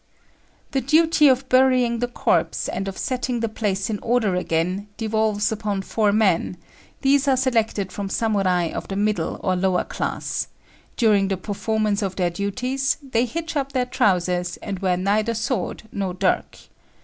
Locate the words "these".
7.01-7.27